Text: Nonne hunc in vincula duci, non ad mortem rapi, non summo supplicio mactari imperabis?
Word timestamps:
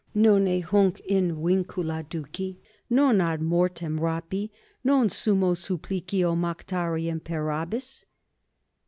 Nonne 0.15 0.63
hunc 0.63 0.99
in 1.01 1.43
vincula 1.45 2.03
duci, 2.03 2.57
non 2.89 3.21
ad 3.21 3.39
mortem 3.39 3.99
rapi, 3.99 4.49
non 4.83 5.11
summo 5.11 5.53
supplicio 5.53 6.35
mactari 6.35 7.05
imperabis? 7.07 8.05